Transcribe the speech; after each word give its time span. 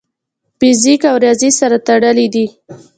فزیک 0.59 1.01
او 1.11 1.15
ریاضي 1.23 1.49
سره 1.59 1.77
تړلي 1.87 2.27
دي. 2.33 2.45